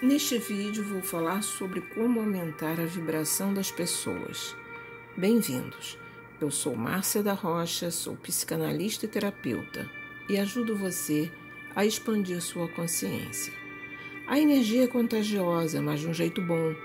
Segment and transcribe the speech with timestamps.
[0.00, 4.54] Neste vídeo vou falar sobre como aumentar a vibração das pessoas.
[5.16, 5.98] Bem-vindos!
[6.40, 9.90] Eu sou Márcia da Rocha, sou psicanalista e terapeuta
[10.28, 11.28] e ajudo você
[11.74, 13.52] a expandir sua consciência.
[14.28, 16.76] A energia é contagiosa, mas de um jeito bom.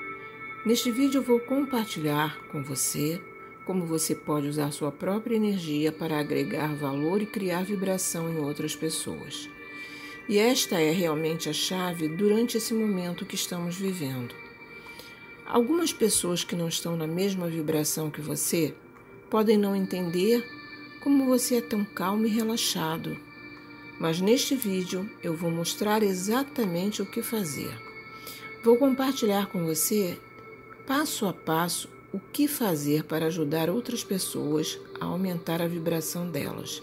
[0.66, 3.22] Neste vídeo vou compartilhar com você
[3.64, 8.76] como você pode usar sua própria energia para agregar valor e criar vibração em outras
[8.76, 9.48] pessoas.
[10.28, 14.34] E esta é realmente a chave durante esse momento que estamos vivendo.
[15.46, 18.74] Algumas pessoas que não estão na mesma vibração que você
[19.30, 20.48] podem não entender
[21.04, 23.18] como você é tão calmo e relaxado.
[24.00, 27.78] Mas neste vídeo eu vou mostrar exatamente o que fazer.
[28.64, 30.18] Vou compartilhar com você,
[30.88, 36.82] passo a passo, o que fazer para ajudar outras pessoas a aumentar a vibração delas.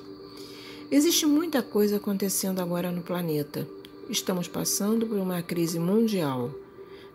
[0.93, 3.65] Existe muita coisa acontecendo agora no planeta.
[4.09, 6.53] Estamos passando por uma crise mundial.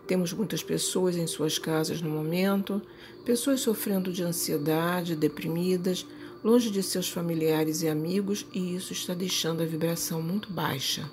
[0.06, 2.80] Temos muitas pessoas em suas casas no momento,
[3.22, 6.06] pessoas sofrendo de ansiedade, deprimidas,
[6.42, 11.10] longe de seus familiares e amigos, e isso está deixando a vibração muito baixa.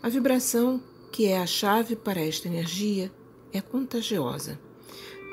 [0.00, 3.10] A vibração, que é a chave para esta energia,
[3.52, 4.60] é contagiosa.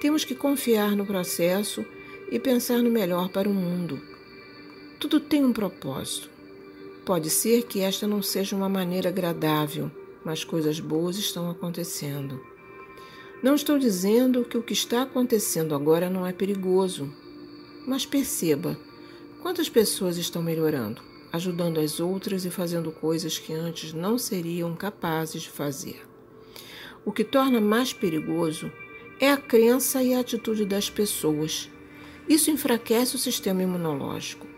[0.02, 1.86] Temos que confiar no processo
[2.31, 4.02] e pensar no melhor para o mundo.
[4.99, 6.36] Tudo tem um propósito.
[7.08, 9.89] Pode ser que esta não seja uma maneira agradável,
[10.25, 12.38] mas coisas boas estão acontecendo.
[13.41, 17.09] Não estou dizendo que o que está acontecendo agora não é perigoso,
[17.88, 18.77] mas perceba
[19.41, 25.44] quantas pessoas estão melhorando, ajudando as outras e fazendo coisas que antes não seriam capazes
[25.44, 26.05] de fazer.
[27.05, 28.69] O que torna mais perigoso
[29.17, 31.69] é a crença e a atitude das pessoas.
[32.27, 34.56] Isso enfraquece o sistema imunológico.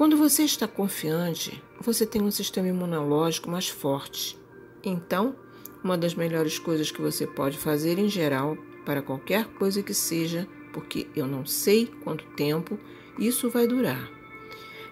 [0.00, 4.34] Quando você está confiante, você tem um sistema imunológico mais forte.
[4.82, 5.36] Então,
[5.84, 8.56] uma das melhores coisas que você pode fazer em geral,
[8.86, 12.80] para qualquer coisa que seja, porque eu não sei quanto tempo
[13.18, 14.10] isso vai durar,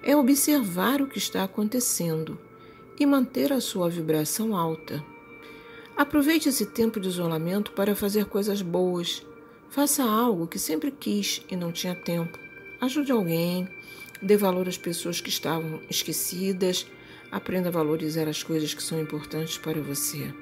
[0.03, 2.39] é observar o que está acontecendo
[3.01, 5.03] e manter a sua vibração alta.
[5.97, 9.27] Aproveite esse tempo de isolamento para fazer coisas boas.
[9.71, 12.39] Faça algo que sempre quis e não tinha tempo.
[12.79, 13.67] Ajude alguém,
[14.21, 16.87] Dê valor às pessoas que estavam esquecidas.
[17.31, 20.33] Aprenda a valorizar as coisas que são importantes para você.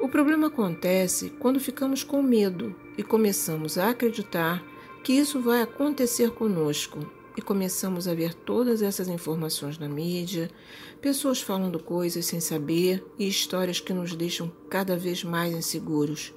[0.00, 4.64] O problema acontece quando ficamos com medo e começamos a acreditar
[5.02, 7.00] que isso vai acontecer conosco
[7.36, 10.50] e começamos a ver todas essas informações na mídia,
[11.00, 16.32] pessoas falando coisas sem saber e histórias que nos deixam cada vez mais inseguros.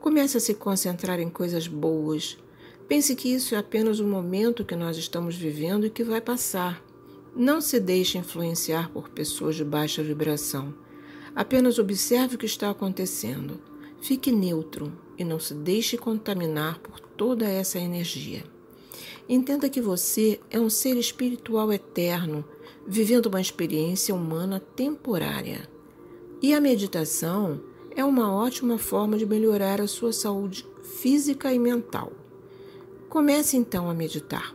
[0.00, 2.38] Comece a se concentrar em coisas boas,
[2.88, 6.84] Pense que isso é apenas um momento que nós estamos vivendo e que vai passar.
[7.34, 10.74] Não se deixe influenciar por pessoas de baixa vibração.
[11.34, 13.60] Apenas observe o que está acontecendo.
[14.00, 18.44] Fique neutro e não se deixe contaminar por toda essa energia.
[19.26, 22.44] Entenda que você é um ser espiritual eterno,
[22.86, 25.66] vivendo uma experiência humana temporária.
[26.42, 27.62] E a meditação
[27.96, 32.12] é uma ótima forma de melhorar a sua saúde física e mental.
[33.14, 34.52] Comece então a meditar.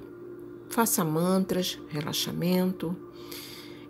[0.68, 2.94] Faça mantras, relaxamento.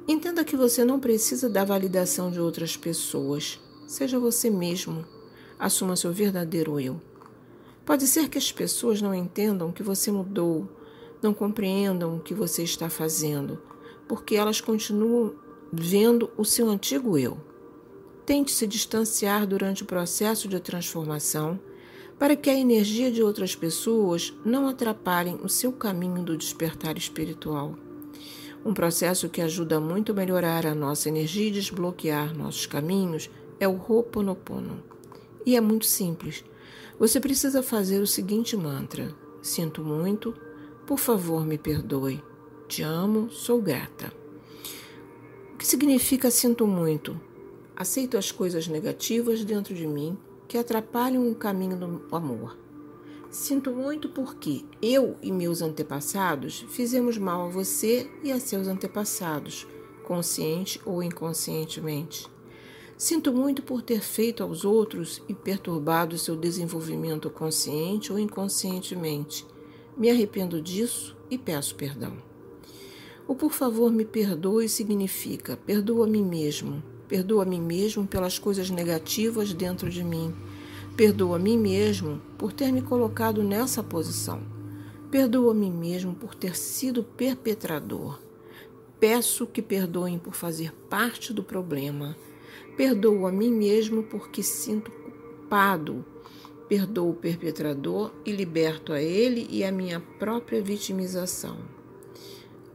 [0.07, 3.59] Entenda que você não precisa da validação de outras pessoas.
[3.88, 5.03] Seja você mesmo.
[5.58, 7.02] Assuma seu verdadeiro eu.
[7.84, 10.69] Pode ser que as pessoas não entendam que você mudou,
[11.19, 13.59] não compreendam o que você está fazendo,
[14.08, 15.34] porque elas continuam
[15.74, 17.40] vendo o seu antigo eu.
[18.24, 21.59] Tente se distanciar durante o processo de transformação
[22.19, 27.75] para que a energia de outras pessoas não atrapalhem o seu caminho do despertar espiritual.
[28.66, 33.66] Um processo que ajuda muito a melhorar a nossa energia e desbloquear nossos caminhos é
[33.69, 34.84] o Ho'oponopono.
[35.46, 36.44] E é muito simples.
[37.00, 40.35] Você precisa fazer o seguinte mantra: Sinto muito,
[40.85, 42.22] por favor, me perdoe.
[42.68, 44.12] Te amo, sou grata.
[45.53, 47.20] O que significa sinto muito?
[47.73, 50.17] Aceito as coisas negativas dentro de mim
[50.49, 52.57] que atrapalham o caminho do amor.
[53.29, 59.67] Sinto muito porque eu e meus antepassados fizemos mal a você e a seus antepassados,
[60.03, 62.28] consciente ou inconscientemente.
[62.97, 69.46] Sinto muito por ter feito aos outros e perturbado seu desenvolvimento consciente ou inconscientemente.
[69.96, 72.17] Me arrependo disso e peço perdão.
[73.28, 78.38] O por favor me perdoe significa perdoa a mim mesmo, Perdoa a mim mesmo pelas
[78.38, 80.34] coisas negativas dentro de mim.
[80.96, 84.41] Perdoa a mim mesmo por ter me colocado nessa posição.
[85.09, 88.20] Perdoa a mim mesmo por ter sido perpetrador.
[89.00, 92.16] Peço que perdoem por fazer parte do problema.
[92.78, 96.06] Perdoo a mim mesmo porque sinto culpado.
[96.67, 101.58] Perdoo o perpetrador e liberto a ele e a minha própria vitimização.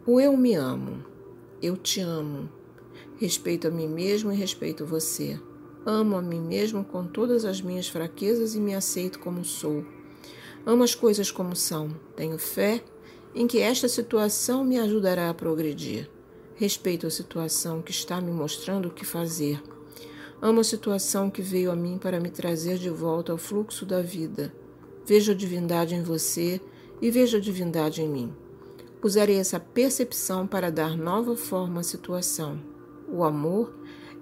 [0.04, 1.04] O eu me amo.
[1.62, 2.48] Eu te amo.
[3.24, 5.40] Respeito a mim mesmo e respeito você.
[5.86, 9.82] Amo a mim mesmo com todas as minhas fraquezas e me aceito como sou.
[10.66, 11.88] Amo as coisas como são.
[12.14, 12.84] Tenho fé
[13.34, 16.06] em que esta situação me ajudará a progredir.
[16.54, 19.58] Respeito a situação que está me mostrando o que fazer.
[20.42, 24.02] Amo a situação que veio a mim para me trazer de volta ao fluxo da
[24.02, 24.52] vida.
[25.06, 26.60] Vejo a divindade em você
[27.00, 28.34] e vejo a divindade em mim.
[29.02, 32.73] Usarei essa percepção para dar nova forma à situação.
[33.08, 33.74] O amor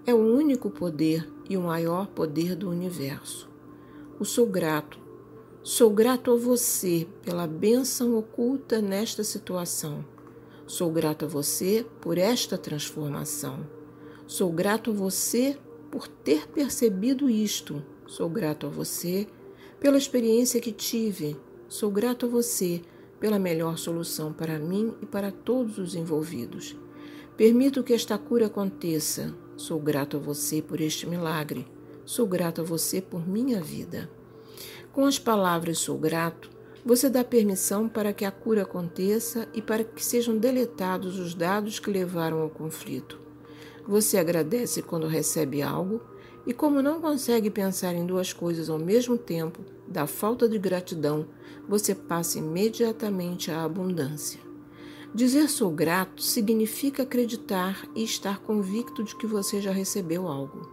[0.04, 3.48] é o único poder e o maior poder do universo.
[4.18, 4.98] O sou grato.
[5.62, 10.04] Sou grato a você pela bênção oculta nesta situação.
[10.66, 13.66] Sou grato a você por esta transformação.
[14.26, 15.56] Sou grato a você
[15.90, 17.82] por ter percebido isto.
[18.06, 19.26] Sou grato a você
[19.78, 21.36] pela experiência que tive.
[21.68, 22.82] Sou grato a você
[23.20, 26.76] pela melhor solução para mim e para todos os envolvidos.
[27.36, 29.34] Permito que esta cura aconteça.
[29.56, 31.66] Sou grato a você por este milagre.
[32.04, 34.10] Sou grato a você por minha vida.
[34.92, 36.50] Com as palavras sou grato,
[36.84, 41.78] você dá permissão para que a cura aconteça e para que sejam deletados os dados
[41.78, 43.18] que levaram ao conflito.
[43.88, 46.02] Você agradece quando recebe algo
[46.46, 51.26] e, como não consegue pensar em duas coisas ao mesmo tempo, da falta de gratidão,
[51.66, 54.51] você passa imediatamente à abundância.
[55.14, 60.66] Dizer sou grato significa acreditar e estar convicto de que você já recebeu algo.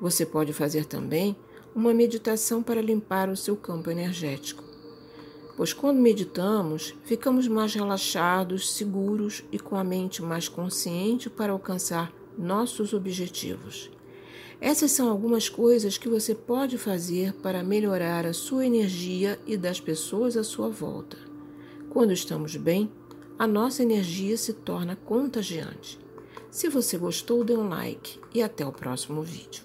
[0.00, 1.36] Você pode fazer também
[1.74, 4.62] uma meditação para limpar o seu campo energético.
[5.56, 12.12] Pois quando meditamos, ficamos mais relaxados, seguros e com a mente mais consciente para alcançar
[12.38, 13.90] nossos objetivos.
[14.60, 19.80] Essas são algumas coisas que você pode fazer para melhorar a sua energia e das
[19.80, 21.18] pessoas à sua volta.
[21.90, 22.90] Quando estamos bem,
[23.42, 25.98] a nossa energia se torna contagiante.
[26.48, 29.64] Se você gostou, dê um like e até o próximo vídeo.